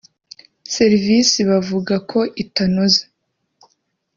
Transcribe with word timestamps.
serivisi 0.75 1.37
bavuga 1.49 1.95
ko 2.11 2.19
itanoze 2.43 3.01